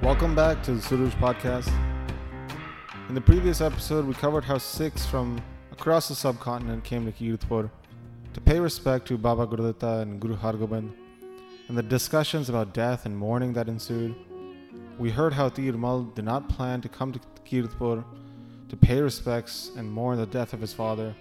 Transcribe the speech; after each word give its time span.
Welcome 0.00 0.36
back 0.36 0.62
to 0.62 0.74
the 0.74 0.80
Suruj 0.80 1.10
podcast. 1.18 1.72
In 3.08 3.16
the 3.16 3.20
previous 3.20 3.60
episode, 3.60 4.06
we 4.06 4.14
covered 4.14 4.44
how 4.44 4.56
Sikhs 4.56 5.04
from 5.04 5.42
across 5.72 6.06
the 6.06 6.14
subcontinent 6.14 6.84
came 6.84 7.04
to 7.04 7.10
Kiratpur 7.10 7.68
to 8.32 8.40
pay 8.40 8.60
respect 8.60 9.08
to 9.08 9.18
Baba 9.18 9.44
Gurditta 9.44 10.02
and 10.02 10.20
Guru 10.20 10.36
Hargobind, 10.36 10.92
and 11.66 11.76
the 11.76 11.82
discussions 11.82 12.48
about 12.48 12.72
death 12.72 13.06
and 13.06 13.18
mourning 13.18 13.52
that 13.54 13.68
ensued. 13.68 14.14
We 15.00 15.10
heard 15.10 15.32
how 15.32 15.48
Dhirmal 15.48 16.14
did 16.14 16.24
not 16.24 16.48
plan 16.48 16.80
to 16.82 16.88
come 16.88 17.12
to 17.12 17.20
Kiratpur 17.44 18.04
to 18.68 18.76
pay 18.76 19.00
respects 19.00 19.72
and 19.76 19.90
mourn 19.90 20.18
the 20.18 20.26
death 20.26 20.52
of 20.52 20.60
his 20.60 20.72
father. 20.72 21.12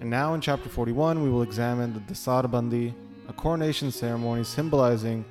And 0.00 0.10
now 0.10 0.34
in 0.34 0.40
chapter 0.40 0.68
41, 0.68 1.22
we 1.22 1.30
will 1.30 1.42
examine 1.42 1.94
the 1.94 2.00
Dastar 2.00 2.50
Bandi, 2.50 2.92
a 3.28 3.32
coronation 3.32 3.92
ceremony 3.92 4.42
symbolizing 4.42 5.24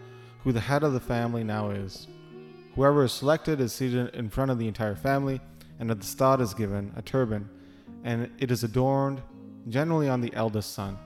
who 0.45 0.53
the 0.53 0.61
head 0.61 0.83
of 0.83 0.93
the 0.93 0.99
family 1.01 1.43
now 1.43 1.69
is. 1.69 2.07
Whoever 2.75 3.03
is 3.03 3.11
selected 3.11 3.61
is 3.61 3.71
seated 3.71 4.15
in 4.15 4.29
front 4.29 4.49
of 4.49 4.57
the 4.57 4.67
entire 4.67 4.95
family, 4.95 5.41
and 5.79 5.91
a 5.91 5.95
dastar 5.95 6.41
is 6.41 6.53
given, 6.53 6.91
a 6.95 7.01
turban, 7.01 7.47
and 8.03 8.31
it 8.39 8.49
is 8.49 8.63
adorned 8.63 9.21
generally 9.69 10.09
on 10.09 10.21
the 10.21 10.33
eldest 10.33 10.73
son. 10.73 10.97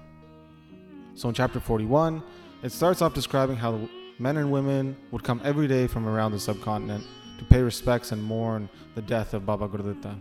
So 1.16 1.28
in 1.30 1.36
chapter 1.36 1.60
41, 1.60 2.24
it 2.64 2.72
starts 2.72 3.02
off 3.02 3.14
describing 3.14 3.58
how 3.58 3.90
men 4.18 4.38
and 4.38 4.52
women 4.52 4.96
would 5.12 5.24
come 5.24 5.42
every 5.44 5.68
day 5.68 5.88
from 5.88 6.08
around 6.08 6.32
the 6.32 6.40
subcontinent 6.40 7.04
to 7.38 7.46
pay 7.46 7.62
respects 7.62 8.12
and 8.12 8.24
mourn 8.24 8.70
the 8.96 9.02
death 9.02 9.34
of 9.34 9.46
Baba 9.46 9.68
Gurditta. 9.68 10.20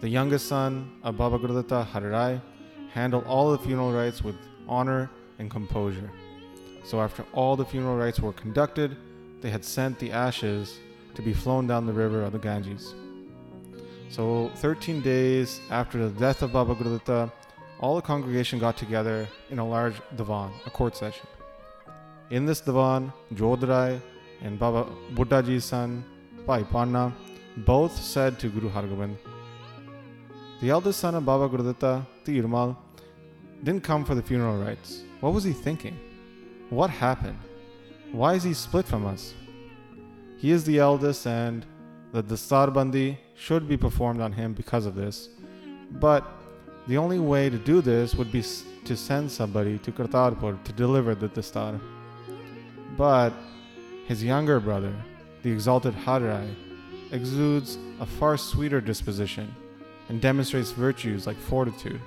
The 0.00 0.08
youngest 0.08 0.48
son 0.48 0.98
of 1.02 1.16
Baba 1.16 1.38
Gurditta, 1.38 1.86
Harirai, 1.86 2.40
handled 2.92 3.24
all 3.24 3.52
the 3.52 3.58
funeral 3.58 3.92
rites 3.92 4.22
with 4.22 4.36
honor 4.68 5.10
and 5.38 5.50
composure. 5.50 6.10
So 6.84 7.00
after 7.00 7.24
all 7.32 7.56
the 7.56 7.64
funeral 7.64 7.96
rites 7.96 8.20
were 8.20 8.32
conducted, 8.32 8.96
they 9.40 9.50
had 9.50 9.64
sent 9.64 9.98
the 9.98 10.12
ashes 10.12 10.78
to 11.14 11.22
be 11.22 11.32
flown 11.32 11.66
down 11.66 11.86
the 11.86 11.92
river 11.92 12.22
of 12.22 12.32
the 12.32 12.38
Ganges. 12.38 12.94
So 14.10 14.50
13 14.56 15.00
days 15.02 15.60
after 15.70 16.08
the 16.08 16.18
death 16.18 16.42
of 16.42 16.52
Baba 16.52 16.74
Gurditta, 16.74 17.30
all 17.80 17.96
the 17.96 18.02
congregation 18.02 18.58
got 18.58 18.76
together 18.76 19.28
in 19.50 19.58
a 19.58 19.66
large 19.66 20.00
divan, 20.16 20.50
a 20.66 20.70
court 20.70 20.96
session. 20.96 21.26
In 22.30 22.46
this 22.46 22.60
divan, 22.60 23.12
Jodhrai 23.34 24.00
and 24.42 24.58
Baba 24.58 24.90
Buddhaji's 25.14 25.64
son, 25.64 26.04
Bhai 26.46 26.64
Panna, 26.64 27.12
both 27.58 27.96
said 27.96 28.38
to 28.40 28.48
Guru 28.48 28.70
Hargobind, 28.70 29.16
The 30.60 30.70
eldest 30.70 31.00
son 31.00 31.14
of 31.14 31.24
Baba 31.24 31.48
Gurudetta, 31.48 32.06
Dhirmal, 32.24 32.76
didn't 33.62 33.82
come 33.82 34.04
for 34.04 34.14
the 34.14 34.22
funeral 34.22 34.58
rites. 34.58 35.02
What 35.20 35.32
was 35.32 35.44
he 35.44 35.52
thinking? 35.52 35.98
What 36.70 36.90
happened? 36.90 37.38
Why 38.12 38.34
is 38.34 38.42
he 38.42 38.54
split 38.54 38.86
from 38.86 39.06
us? 39.06 39.34
He 40.38 40.50
is 40.50 40.64
the 40.64 40.78
eldest, 40.78 41.26
and 41.26 41.66
the 42.12 42.22
Dastar 42.22 42.72
Bandi 42.72 43.18
should 43.34 43.68
be 43.68 43.76
performed 43.76 44.20
on 44.20 44.32
him 44.32 44.54
because 44.54 44.86
of 44.86 44.94
this. 44.94 45.28
But 45.90 46.24
the 46.86 46.96
only 46.96 47.18
way 47.18 47.50
to 47.50 47.58
do 47.58 47.82
this 47.82 48.14
would 48.14 48.32
be 48.32 48.42
to 48.84 48.96
send 48.96 49.30
somebody 49.30 49.78
to 49.80 49.92
Kartarpur 49.92 50.62
to 50.64 50.72
deliver 50.72 51.14
the 51.14 51.28
Dastar. 51.28 51.78
But 52.96 53.34
his 54.06 54.24
younger 54.24 54.58
brother, 54.58 54.94
the 55.42 55.52
exalted 55.52 55.94
Harirai, 55.94 56.48
exudes 57.12 57.76
a 58.00 58.06
far 58.06 58.38
sweeter 58.38 58.80
disposition 58.80 59.54
and 60.08 60.20
demonstrates 60.22 60.70
virtues 60.70 61.26
like 61.26 61.36
fortitude. 61.36 62.00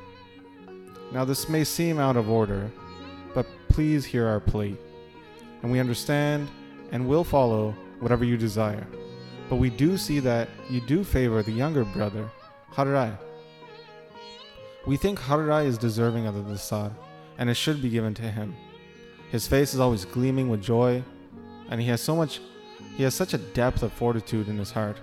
Now, 1.12 1.26
this 1.26 1.48
may 1.48 1.64
seem 1.64 2.00
out 2.00 2.18
of 2.18 2.28
order, 2.28 2.72
but 3.36 3.46
please 3.70 4.04
hear 4.04 4.28
our 4.28 4.40
plea 4.40 4.78
and 5.62 5.72
we 5.72 5.80
understand 5.80 6.50
and 6.92 7.08
will 7.08 7.24
follow 7.24 7.76
whatever 8.00 8.26
you 8.26 8.38
desire. 8.38 8.86
But 9.50 9.58
we 9.58 9.70
do 9.70 9.98
see 9.98 10.20
that 10.20 10.50
you 10.70 10.82
do 10.82 11.04
favor 11.04 11.44
the 11.44 11.52
younger 11.52 11.84
brother, 11.84 12.30
Harirai. 12.74 13.18
We 14.88 14.98
think 14.98 15.20
Harirai 15.20 15.66
is 15.66 15.78
deserving 15.78 16.26
of 16.26 16.36
the 16.36 16.42
Dastar, 16.42 16.92
and 17.38 17.50
it 17.50 17.56
should 17.56 17.82
be 17.82 17.90
given 17.90 18.14
to 18.16 18.24
him. 18.24 18.56
His 19.30 19.48
face 19.48 19.74
is 19.74 19.80
always 19.80 20.06
gleaming 20.06 20.50
with 20.50 20.62
joy, 20.62 21.04
and 21.70 21.80
he 21.80 21.88
has 21.88 22.02
so 22.02 22.16
much 22.16 22.40
he 22.96 23.04
has 23.04 23.16
such 23.16 23.34
a 23.34 23.38
depth 23.38 23.84
of 23.84 23.94
fortitude 23.94 24.48
in 24.48 24.58
his 24.58 24.72
heart. 24.72 24.98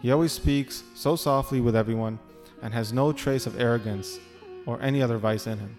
He 0.00 0.12
always 0.12 0.32
speaks 0.32 0.84
so 0.94 1.16
softly 1.16 1.60
with 1.60 1.74
everyone 1.74 2.18
and 2.62 2.72
has 2.72 2.92
no 2.92 3.12
trace 3.12 3.46
of 3.46 3.60
arrogance 3.60 4.20
or 4.66 4.80
any 4.80 5.02
other 5.02 5.18
vice 5.18 5.46
in 5.46 5.58
him. 5.58 5.76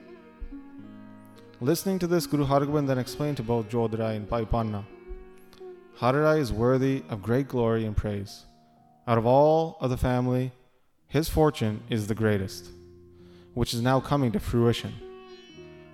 Listening 1.59 1.97
to 2.00 2.07
this, 2.07 2.28
Guru 2.28 2.45
Hargobind 2.45 2.85
then 2.85 3.00
explained 3.00 3.38
to 3.38 3.44
both 3.44 3.68
Jodhrai 3.68 4.16
and 4.16 4.29
Bhai 4.29 4.45
Panna 4.45 4.85
Harirai 6.00 6.40
is 6.40 6.53
worthy 6.53 7.01
of 7.09 7.23
great 7.23 7.47
glory 7.47 7.84
and 7.84 7.97
praise. 7.97 8.45
Out 9.07 9.18
of 9.18 9.25
all 9.25 9.78
of 9.81 9.90
the 9.90 9.97
family, 9.97 10.51
his 11.07 11.28
fortune 11.28 11.81
is 11.90 12.06
the 12.06 12.13
greatest, 12.13 12.69
which 13.56 13.73
is 13.73 13.81
now 13.81 14.00
coming 14.00 14.31
to 14.34 14.40
fruition. 14.40 14.94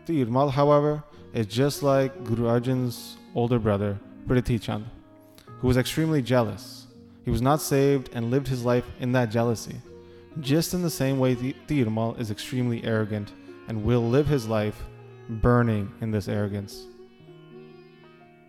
Dhirmal, 0.06 0.52
however, 0.52 1.02
is 1.34 1.48
just 1.48 1.82
like 1.82 2.26
Guru 2.26 2.48
Arjan's 2.48 3.16
older 3.34 3.58
brother, 3.58 3.98
Prithi 4.28 4.62
Chand, 4.62 4.86
who 5.62 5.68
was 5.70 5.78
extremely 5.78 6.22
jealous. 6.22 6.88
He 7.24 7.32
was 7.32 7.42
not 7.42 7.62
saved 7.62 8.10
and 8.12 8.30
lived 8.30 8.50
his 8.50 8.66
life 8.66 8.86
in 9.00 9.14
that 9.14 9.32
jealousy. 9.32 9.78
Just 10.42 10.74
in 10.74 10.82
the 10.82 10.90
same 10.90 11.20
way, 11.20 11.36
the 11.36 11.56
Irmal 11.70 12.16
is 12.16 12.32
extremely 12.32 12.84
arrogant 12.84 13.32
and 13.70 13.86
will 13.86 14.10
live 14.10 14.28
his 14.28 14.46
life 14.50 14.84
burning 15.30 15.92
in 16.02 16.12
this 16.12 16.28
arrogance. 16.28 16.86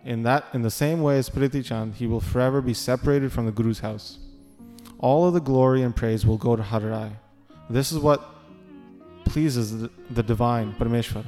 In 0.03 0.23
that 0.23 0.45
in 0.53 0.61
the 0.61 0.71
same 0.71 1.01
way 1.01 1.17
as 1.17 1.29
Prithi 1.29 1.65
Chand, 1.65 1.95
he 1.95 2.05
will 2.05 2.21
forever 2.21 2.61
be 2.61 2.73
separated 2.73 3.31
from 3.31 3.45
the 3.45 3.51
Guru's 3.51 3.79
house. 3.79 4.19
All 4.99 5.27
of 5.27 5.33
the 5.33 5.41
glory 5.41 5.81
and 5.81 5.95
praise 5.95 6.25
will 6.25 6.37
go 6.37 6.55
to 6.55 6.63
Harirai. 6.63 7.11
This 7.69 7.91
is 7.91 7.97
what 7.97 8.23
pleases 9.25 9.81
the, 9.81 9.89
the 10.11 10.23
divine 10.23 10.73
Parameshwar. 10.75 11.25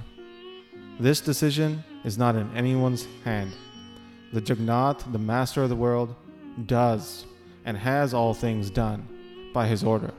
This 1.00 1.22
decision 1.22 1.84
is 2.04 2.18
not 2.18 2.36
in 2.36 2.56
anyone's 2.56 3.08
hand. 3.26 3.52
The 4.34 4.42
Jagannath, 4.42 5.12
the 5.12 5.20
master 5.20 5.64
of 5.64 5.70
the 5.70 5.76
world, 5.76 6.16
does 6.66 7.26
and 7.66 7.78
has 7.78 8.14
all 8.14 8.34
things 8.34 8.70
done 8.70 9.08
by 9.54 9.68
his 9.68 9.84
order. 9.84 10.14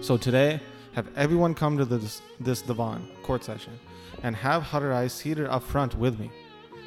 So 0.00 0.16
today, 0.16 0.60
have 0.92 1.08
everyone 1.16 1.54
come 1.54 1.78
to 1.78 1.84
this, 1.84 2.20
this 2.40 2.62
divan, 2.62 3.08
court 3.22 3.44
session, 3.44 3.78
and 4.22 4.36
have 4.36 4.62
Harirai 4.62 5.10
seated 5.10 5.46
up 5.46 5.62
front 5.62 5.96
with 5.96 6.18
me. 6.18 6.30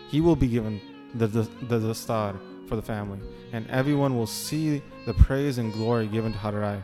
He 0.09 0.21
will 0.21 0.35
be 0.35 0.47
given 0.47 0.79
the, 1.15 1.27
the, 1.27 1.41
the, 1.67 1.79
the 1.79 1.95
star 1.95 2.35
for 2.67 2.75
the 2.75 2.81
family, 2.81 3.19
and 3.51 3.67
everyone 3.69 4.17
will 4.17 4.27
see 4.27 4.81
the 5.05 5.13
praise 5.13 5.57
and 5.57 5.73
glory 5.73 6.07
given 6.07 6.33
to 6.33 6.39
Harirai. 6.39 6.83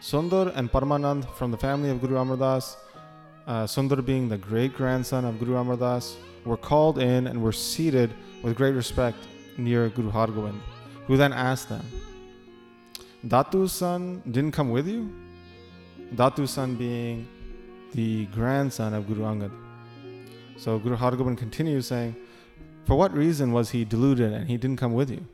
Sundar 0.00 0.52
and 0.54 0.70
Paramanand 0.70 1.28
from 1.34 1.50
the 1.50 1.56
family 1.56 1.90
of 1.90 2.00
Guru 2.00 2.16
Amar 2.16 2.36
Das, 2.36 2.76
uh, 3.46 3.64
Sundar 3.64 4.04
being 4.04 4.28
the 4.28 4.38
great 4.38 4.74
grandson 4.74 5.24
of 5.24 5.38
Guru 5.40 5.56
Amar 5.56 5.76
Das, 5.76 6.16
were 6.44 6.56
called 6.56 6.98
in 6.98 7.26
and 7.26 7.42
were 7.42 7.52
seated 7.52 8.12
with 8.42 8.56
great 8.56 8.74
respect 8.74 9.18
near 9.56 9.88
Guru 9.88 10.10
Har 10.10 10.28
Hargobind, 10.28 10.60
who 11.06 11.16
then 11.16 11.32
asked 11.32 11.68
them, 11.68 11.84
Datu's 13.26 13.72
son 13.72 14.22
didn't 14.30 14.52
come 14.52 14.70
with 14.70 14.86
you? 14.86 15.25
Datu's 16.14 16.50
son 16.50 16.76
being 16.76 17.26
the 17.92 18.26
grandson 18.26 18.94
of 18.94 19.06
Guru 19.06 19.22
Angad. 19.22 19.50
So 20.56 20.78
Guru 20.78 20.96
Hargobind 20.96 21.38
continues 21.38 21.86
saying, 21.86 22.16
For 22.84 22.94
what 22.96 23.12
reason 23.12 23.52
was 23.52 23.70
he 23.70 23.84
deluded 23.84 24.32
and 24.32 24.48
he 24.48 24.56
didn't 24.56 24.78
come 24.78 24.94
with 24.94 25.10
you? 25.10 25.26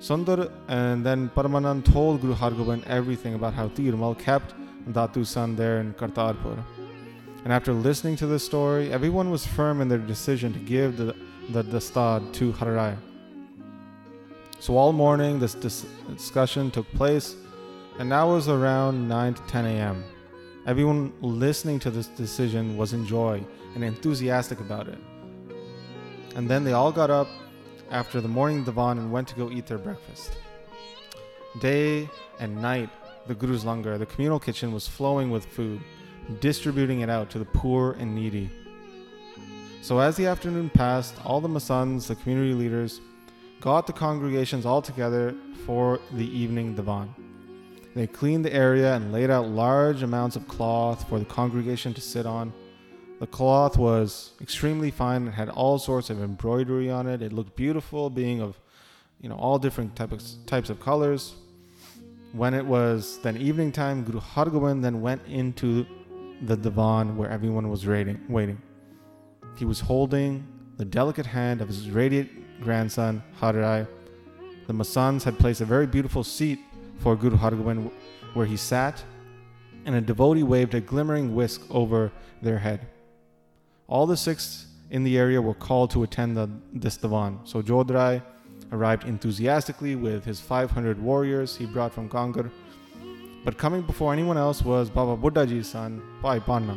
Sundar 0.00 0.52
and 0.68 1.04
then 1.04 1.28
Paramanand 1.30 1.84
told 1.84 2.20
Guru 2.20 2.34
Hargobind 2.34 2.86
everything 2.86 3.34
about 3.34 3.54
how 3.54 3.68
Dhirmal 3.68 4.18
kept 4.18 4.54
Datu's 4.92 5.28
son 5.28 5.56
there 5.56 5.80
in 5.80 5.94
Kartarpur. 5.94 6.62
And 7.44 7.52
after 7.52 7.72
listening 7.72 8.16
to 8.16 8.26
this 8.26 8.44
story, 8.44 8.92
everyone 8.92 9.30
was 9.30 9.46
firm 9.46 9.80
in 9.80 9.88
their 9.88 9.98
decision 9.98 10.52
to 10.52 10.58
give 10.58 10.96
the, 10.96 11.16
the 11.50 11.64
dastar 11.64 12.32
to 12.34 12.52
Harirai. 12.52 12.96
So 14.60 14.76
all 14.76 14.92
morning, 14.92 15.38
this 15.38 15.54
dis- 15.54 15.86
discussion 16.08 16.70
took 16.70 16.90
place 16.92 17.36
and 17.98 18.08
now 18.08 18.30
it 18.30 18.34
was 18.34 18.48
around 18.48 19.08
9 19.08 19.34
to 19.34 19.42
10 19.42 19.66
a.m. 19.66 20.04
Everyone 20.66 21.12
listening 21.20 21.80
to 21.80 21.90
this 21.90 22.06
decision 22.06 22.76
was 22.76 22.92
in 22.92 23.04
joy 23.04 23.44
and 23.74 23.82
enthusiastic 23.82 24.60
about 24.60 24.86
it. 24.86 24.98
And 26.36 26.48
then 26.48 26.62
they 26.62 26.72
all 26.72 26.92
got 26.92 27.10
up 27.10 27.26
after 27.90 28.20
the 28.20 28.28
morning 28.28 28.62
divan 28.62 28.98
and 28.98 29.10
went 29.10 29.26
to 29.28 29.34
go 29.34 29.50
eat 29.50 29.66
their 29.66 29.78
breakfast. 29.78 30.36
Day 31.60 32.08
and 32.38 32.62
night, 32.62 32.88
the 33.26 33.34
Guru's 33.34 33.64
langar, 33.64 33.98
the 33.98 34.06
communal 34.06 34.38
kitchen, 34.38 34.72
was 34.72 34.86
flowing 34.86 35.30
with 35.30 35.44
food, 35.46 35.80
distributing 36.40 37.00
it 37.00 37.10
out 37.10 37.30
to 37.30 37.38
the 37.40 37.46
poor 37.46 37.92
and 37.98 38.14
needy. 38.14 38.48
So 39.82 39.98
as 39.98 40.16
the 40.16 40.26
afternoon 40.26 40.70
passed, 40.70 41.14
all 41.24 41.40
the 41.40 41.48
Masands, 41.48 42.06
the 42.06 42.14
community 42.14 42.54
leaders, 42.54 43.00
got 43.60 43.88
the 43.88 43.92
congregations 43.92 44.64
all 44.64 44.82
together 44.82 45.34
for 45.66 45.98
the 46.12 46.38
evening 46.38 46.76
divan. 46.76 47.12
They 47.98 48.06
cleaned 48.06 48.44
the 48.44 48.54
area 48.54 48.94
and 48.94 49.12
laid 49.12 49.28
out 49.28 49.48
large 49.48 50.04
amounts 50.04 50.36
of 50.36 50.46
cloth 50.46 51.08
for 51.08 51.18
the 51.18 51.24
congregation 51.24 51.94
to 51.94 52.00
sit 52.00 52.26
on. 52.26 52.52
The 53.18 53.26
cloth 53.26 53.76
was 53.76 54.34
extremely 54.40 54.92
fine. 54.92 55.26
and 55.26 55.34
had 55.34 55.48
all 55.48 55.80
sorts 55.80 56.08
of 56.08 56.22
embroidery 56.22 56.88
on 56.88 57.08
it. 57.08 57.22
It 57.22 57.32
looked 57.32 57.56
beautiful, 57.56 58.08
being 58.08 58.40
of, 58.40 58.56
you 59.20 59.28
know, 59.28 59.34
all 59.34 59.58
different 59.58 59.96
type 59.96 60.12
of, 60.12 60.22
types 60.46 60.70
of 60.70 60.78
colors. 60.78 61.34
When 62.30 62.54
it 62.54 62.64
was 62.64 63.18
then 63.24 63.36
evening 63.36 63.72
time, 63.72 64.04
Guru 64.04 64.20
Hargobind 64.20 64.80
then 64.80 65.00
went 65.00 65.22
into 65.26 65.84
the 66.42 66.56
divan 66.56 67.16
where 67.16 67.28
everyone 67.28 67.68
was 67.68 67.84
waiting. 67.84 68.24
waiting. 68.28 68.62
He 69.56 69.64
was 69.64 69.80
holding 69.80 70.46
the 70.76 70.84
delicate 70.84 71.26
hand 71.26 71.60
of 71.60 71.66
his 71.66 71.90
radiant 71.90 72.30
grandson, 72.60 73.24
Har 73.40 73.54
The 73.54 74.72
Masands 74.72 75.24
had 75.24 75.36
placed 75.36 75.60
a 75.60 75.64
very 75.64 75.88
beautiful 75.88 76.22
seat 76.22 76.60
for 76.98 77.16
Guru 77.16 77.36
Hargobind 77.36 77.90
where 78.34 78.46
he 78.46 78.56
sat, 78.56 79.02
and 79.84 79.94
a 79.94 80.00
devotee 80.00 80.42
waved 80.42 80.74
a 80.74 80.80
glimmering 80.80 81.34
whisk 81.34 81.62
over 81.70 82.12
their 82.42 82.58
head. 82.58 82.86
All 83.86 84.06
the 84.06 84.16
Sikhs 84.16 84.66
in 84.90 85.04
the 85.04 85.16
area 85.18 85.40
were 85.40 85.54
called 85.54 85.90
to 85.92 86.02
attend 86.02 86.36
the, 86.36 86.50
this 86.72 86.96
divan. 86.96 87.40
So 87.44 87.62
Jodhrai 87.62 88.22
arrived 88.72 89.04
enthusiastically 89.04 89.96
with 89.96 90.24
his 90.24 90.40
500 90.40 91.00
warriors 91.00 91.56
he 91.56 91.66
brought 91.66 91.92
from 91.92 92.08
Kangar. 92.08 92.50
But 93.44 93.56
coming 93.56 93.82
before 93.82 94.12
anyone 94.12 94.36
else 94.36 94.62
was 94.62 94.90
Baba 94.90 95.16
Buddhaji's 95.16 95.68
son, 95.68 96.02
Bhai 96.22 96.40
Panna. 96.40 96.76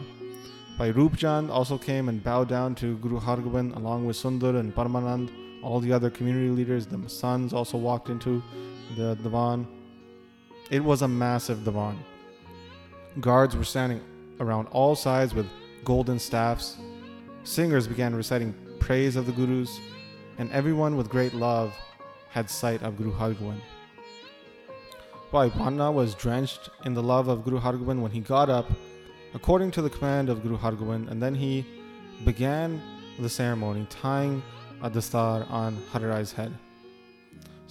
Bhai 0.78 0.94
Roopchand 0.94 1.50
also 1.50 1.78
came 1.78 2.08
and 2.08 2.24
bowed 2.24 2.48
down 2.48 2.76
to 2.76 2.98
Guru 2.98 3.20
Hargobind 3.20 3.76
along 3.76 4.06
with 4.06 4.16
Sundar 4.16 4.60
and 4.60 4.74
Paramanand. 4.74 5.30
All 5.64 5.80
the 5.80 5.92
other 5.92 6.10
community 6.10 6.50
leaders, 6.50 6.88
the 6.88 7.08
sons 7.10 7.54
also 7.54 7.78
walked 7.78 8.10
into 8.10 8.42
the 8.96 9.16
divan. 9.16 9.68
It 10.72 10.84
was 10.84 11.04
a 11.04 11.08
massive 11.08 11.64
divan. 11.64 12.00
Guards 13.20 13.56
were 13.56 13.64
standing 13.64 14.02
around 14.40 14.68
all 14.72 14.96
sides 14.96 15.36
with 15.36 15.46
golden 15.86 16.18
staffs 16.18 16.78
Singers 17.44 17.88
began 17.88 18.14
reciting 18.14 18.54
praise 18.80 19.16
of 19.16 19.26
the 19.26 19.32
Gurus, 19.32 19.80
and 20.38 20.52
everyone 20.52 20.96
with 20.96 21.10
great 21.10 21.34
love 21.34 21.74
had 22.30 22.52
sight 22.52 22.84
of 22.84 22.98
Guru 22.98 23.12
Hargobind. 23.12 23.62
Bhai 25.32 25.50
Panna 25.50 25.92
was 25.92 26.14
drenched 26.14 26.70
in 26.86 26.94
the 26.94 27.02
love 27.02 27.30
of 27.30 27.44
Guru 27.44 27.60
Hargobind 27.60 28.00
when 28.00 28.12
he 28.12 28.20
got 28.20 28.48
up, 28.48 28.70
according 29.34 29.72
to 29.72 29.82
the 29.82 29.90
command 29.90 30.30
of 30.30 30.44
Guru 30.44 30.56
Hargobind, 30.56 31.10
and 31.10 31.22
then 31.22 31.34
he 31.34 31.66
began 32.26 32.80
the 33.18 33.30
ceremony, 33.30 33.88
tying 33.90 34.44
a 34.84 34.90
dastar 34.90 35.50
on 35.50 35.82
Harrai's 35.92 36.32
head. 36.32 36.56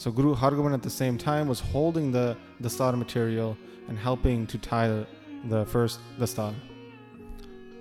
So 0.01 0.11
Guru 0.11 0.35
Hargobind 0.35 0.73
at 0.73 0.83
the 0.83 0.89
same 0.89 1.19
time 1.19 1.47
was 1.47 1.61
holding 1.61 2.11
the 2.11 2.35
dastar 2.63 2.97
material 2.97 3.55
and 3.87 3.99
helping 3.99 4.47
to 4.47 4.57
tie 4.57 5.05
the 5.45 5.67
first 5.67 6.01
dastar. 6.19 6.55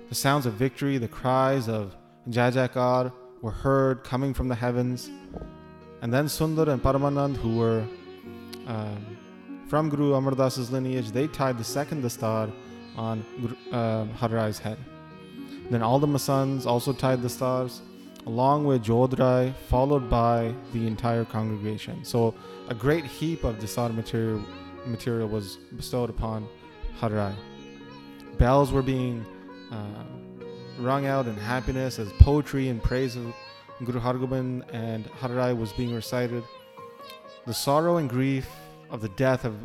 The 0.10 0.16
sounds 0.16 0.46
of 0.46 0.56
victory, 0.56 0.98
the 0.98 1.08
cries 1.08 1.70
of 1.70 1.96
Jajakar 2.30 3.14
were 3.42 3.52
heard 3.52 4.04
coming 4.04 4.34
from 4.34 4.50
the 4.50 4.56
heavens. 4.56 5.10
And 6.02 6.14
then 6.14 6.26
Sundar 6.26 6.68
and 6.68 6.84
Paramanand, 6.84 7.38
who 7.38 7.56
were 7.56 7.86
um, 8.68 9.18
from 9.70 9.88
Guru 9.88 10.14
Amar 10.14 10.36
Das's 10.36 10.70
lineage, 10.72 11.12
they 11.12 11.28
tied 11.28 11.58
the 11.58 11.64
second 11.64 12.04
dastar 12.04 12.52
on 12.98 13.24
uh, 13.72 14.04
Harrai's 14.20 14.60
head. 14.60 14.78
Then 15.72 15.82
all 15.82 16.00
the 16.00 16.08
Masands 16.08 16.66
also 16.66 16.92
tied 16.92 17.22
the 17.22 17.30
stars, 17.30 17.82
along 18.26 18.66
with 18.66 18.84
Jodhrai, 18.84 19.54
followed 19.68 20.10
by 20.10 20.54
the 20.74 20.86
entire 20.86 21.26
congregation. 21.26 22.04
So 22.04 22.36
a 22.68 22.76
great 22.76 23.06
heap 23.06 23.44
of 23.44 23.58
dastar 23.60 23.94
material, 23.94 24.44
material 24.86 25.28
was 25.28 25.58
bestowed 25.76 26.10
upon 26.10 26.48
Harrai. 27.00 27.34
Bells 28.38 28.72
were 28.72 28.82
being 28.82 29.26
uh, 29.72 30.04
rung 30.80 31.06
out 31.06 31.28
in 31.28 31.36
happiness 31.36 32.00
as 32.00 32.12
poetry 32.20 32.70
in 32.70 32.80
praise 32.80 33.16
of 33.16 33.34
Guru 33.84 34.00
Hargobind 34.00 34.64
and 34.74 35.06
Harrai 35.06 35.58
was 35.58 35.72
being 35.74 35.94
recited. 35.94 36.44
The 37.46 37.54
sorrow 37.54 37.98
and 37.98 38.10
grief 38.10 38.48
of 38.90 39.02
the 39.02 39.10
death 39.10 39.46
of 39.46 39.56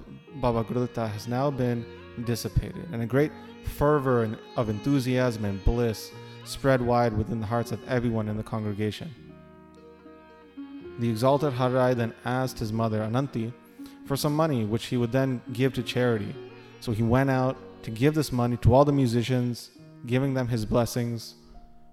Baba 0.41 0.65
Gurditta 0.65 1.11
has 1.11 1.27
now 1.27 1.51
been 1.51 1.85
dissipated, 2.25 2.87
and 2.93 3.03
a 3.03 3.07
great 3.07 3.33
fervor 3.65 4.39
of 4.57 4.69
enthusiasm 4.69 5.45
and 5.45 5.65
bliss 5.65 6.11
spread 6.45 6.81
wide 6.81 7.17
within 7.17 7.41
the 7.41 7.47
hearts 7.47 7.73
of 7.73 7.87
everyone 7.89 8.29
in 8.29 8.37
the 8.37 8.43
congregation. 8.43 9.15
The 10.99 11.11
exalted 11.11 11.55
Harrai 11.55 11.97
then 11.97 12.15
asked 12.25 12.59
his 12.59 12.73
mother, 12.73 13.03
Ananti, 13.03 13.53
for 14.07 14.17
some 14.17 14.37
money 14.37 14.65
which 14.65 14.87
he 14.87 14.97
would 14.97 15.13
then 15.13 15.41
give 15.53 15.73
to 15.75 15.83
charity. 15.83 16.35
So 16.81 16.93
he 16.93 17.03
went 17.03 17.31
out 17.31 17.57
to 17.83 17.91
give 17.91 18.15
this 18.15 18.31
money 18.31 18.57
to 18.59 18.75
all 18.75 18.85
the 18.85 18.93
musicians 18.93 19.71
giving 20.07 20.35
them 20.35 20.49
his 20.49 20.65
blessings. 20.65 21.35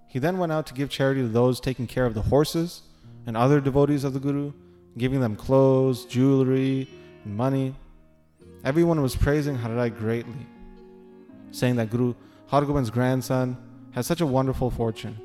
He 0.07 0.19
then 0.19 0.37
went 0.37 0.51
out 0.51 0.67
to 0.67 0.73
give 0.73 0.89
charity 0.89 1.21
to 1.21 1.27
those 1.27 1.59
taking 1.59 1.87
care 1.87 2.05
of 2.05 2.13
the 2.13 2.21
horses 2.21 2.81
and 3.25 3.37
other 3.37 3.61
devotees 3.61 4.03
of 4.03 4.13
the 4.13 4.19
Guru, 4.19 4.51
giving 4.97 5.21
them 5.21 5.35
clothes, 5.35 6.05
jewelry, 6.05 6.89
and 7.23 7.35
money. 7.35 7.73
Everyone 8.63 9.01
was 9.01 9.15
praising 9.15 9.57
Harrai 9.57 9.95
greatly, 9.95 10.45
saying 11.51 11.77
that 11.77 11.89
Guru 11.89 12.13
Hargobind's 12.51 12.89
grandson 12.89 13.57
had 13.91 14.05
such 14.05 14.21
a 14.21 14.25
wonderful 14.25 14.69
fortune. 14.69 15.17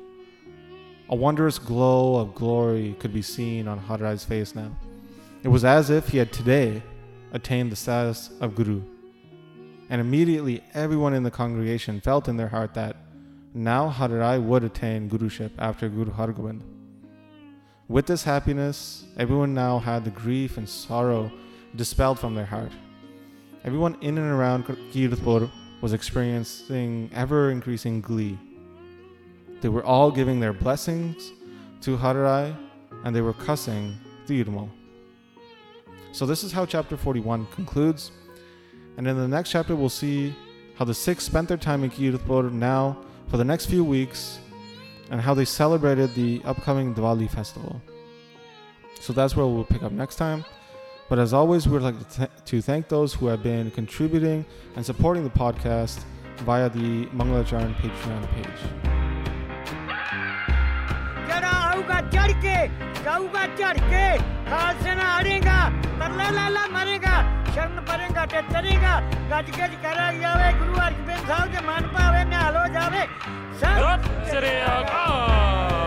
A 1.09 1.15
wondrous 1.15 1.57
glow 1.57 2.17
of 2.17 2.35
glory 2.35 2.95
could 2.99 3.13
be 3.13 3.21
seen 3.21 3.67
on 3.67 3.79
Harrai's 3.79 4.25
face 4.25 4.53
now. 4.55 4.71
It 5.43 5.47
was 5.47 5.63
as 5.63 5.89
if 5.89 6.09
he 6.09 6.17
had 6.17 6.33
today 6.33 6.81
attained 7.31 7.71
the 7.71 7.75
status 7.75 8.31
of 8.41 8.55
Guru. 8.55 8.81
And 9.89 10.01
immediately 10.01 10.63
everyone 10.73 11.13
in 11.13 11.23
the 11.23 11.31
congregation 11.31 12.01
felt 12.01 12.27
in 12.27 12.35
their 12.35 12.49
heart 12.49 12.73
that 12.73 12.97
now 13.53 13.89
Harrai 13.89 14.43
would 14.43 14.63
attain 14.63 15.09
Guruship 15.09 15.51
after 15.57 15.87
Guru 15.87 16.11
Hargobind. 16.11 16.61
With 17.87 18.05
this 18.05 18.23
happiness, 18.23 19.05
everyone 19.17 19.53
now 19.53 19.79
had 19.79 20.03
the 20.03 20.11
grief 20.11 20.57
and 20.57 20.67
sorrow 20.67 21.31
dispelled 21.75 22.19
from 22.19 22.35
their 22.35 22.45
heart. 22.45 22.71
Everyone 23.63 23.95
in 24.01 24.17
and 24.17 24.29
around 24.29 24.65
Kiratpur 24.65 25.49
was 25.79 25.93
experiencing 25.93 27.09
ever 27.13 27.49
increasing 27.49 28.01
glee. 28.01 28.37
They 29.61 29.69
were 29.69 29.83
all 29.83 30.11
giving 30.11 30.39
their 30.39 30.53
blessings 30.53 31.31
to 31.81 31.97
Harrai 31.97 32.55
and 33.03 33.15
they 33.15 33.21
were 33.21 33.33
cussing 33.33 33.97
Dhirmal. 34.27 34.69
So, 36.11 36.25
this 36.25 36.43
is 36.43 36.51
how 36.51 36.65
chapter 36.65 36.97
41 36.97 37.47
concludes. 37.47 38.11
And 38.97 39.07
in 39.07 39.15
the 39.17 39.27
next 39.27 39.51
chapter, 39.51 39.75
we'll 39.75 39.89
see 39.89 40.35
how 40.75 40.85
the 40.85 40.93
Sikhs 40.93 41.25
spent 41.25 41.47
their 41.47 41.57
time 41.57 41.83
in 41.83 41.91
Kiratpur 41.91 42.51
now 42.51 42.97
for 43.29 43.37
the 43.37 43.43
next 43.43 43.67
few 43.67 43.83
weeks 43.83 44.39
and 45.11 45.21
how 45.21 45.33
they 45.33 45.45
celebrated 45.45 46.13
the 46.15 46.41
upcoming 46.45 46.93
Diwali 46.93 47.29
festival. 47.29 47.81
So 48.99 49.13
that's 49.13 49.35
where 49.35 49.45
we'll 49.45 49.63
pick 49.63 49.83
up 49.83 49.91
next 49.91 50.15
time. 50.15 50.43
But 51.09 51.19
as 51.19 51.33
always, 51.33 51.67
we 51.67 51.73
would 51.73 51.83
like 51.83 51.99
to, 52.09 52.17
th- 52.17 52.29
to 52.45 52.61
thank 52.61 52.89
those 52.89 53.13
who 53.13 53.27
have 53.27 53.41
been 53.41 53.71
contributing 53.71 54.45
and 54.75 54.85
supporting 54.85 55.23
the 55.23 55.29
podcast 55.29 56.03
via 56.39 56.69
the 56.69 57.05
Mangalacharan 57.07 57.73
Patreon 57.75 58.27
page. 58.33 58.96
चढ़ 62.27 62.33
के 62.43 63.03
जाऊगा 63.03 63.45
चढ़ 63.55 63.77
के 63.87 64.05
खालसे 64.49 64.91
हारेगा 64.99 65.59
तरला 65.99 66.29
लाला 66.29 66.65
मरेगा, 66.75 67.15
शरण 67.55 67.79
परेगा 67.87 68.25
टचरेगा 68.33 68.93
गज 69.31 69.47
गज 69.57 69.73
कर 69.83 69.99
जावे 70.19 70.51
गुरु 70.59 70.75
हरगोबिंद 70.75 71.27
साहब 71.27 71.47
के 71.53 71.65
मन 71.67 71.89
पावे 71.95 72.23
ना 72.27 72.43
हो 72.47 72.67
जावे। 72.75 73.03
सब 73.63 74.11
श्री 74.29 74.55
अकाल। 74.75 75.86